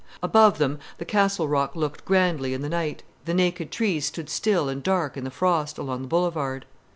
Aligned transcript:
Above 0.23 0.57
them 0.57 0.79
the 0.97 1.05
Castle 1.05 1.47
Rock 1.47 1.75
loomed 1.75 2.03
grandly 2.05 2.55
in 2.55 2.63
the 2.63 2.69
night, 2.69 3.03
the 3.25 3.35
naked 3.35 3.69
trees 3.69 4.07
stood 4.07 4.31
still 4.31 4.67
and 4.67 4.81
dark 4.81 5.15
in 5.15 5.25
the 5.25 5.29
frost, 5.29 5.77
along 5.77 6.01
the 6.01 6.07
boulevard. 6.07 6.65